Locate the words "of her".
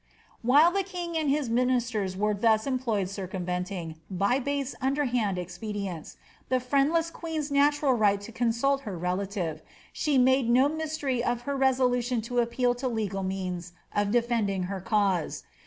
11.23-11.55